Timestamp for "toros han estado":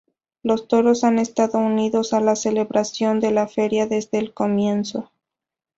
0.67-1.59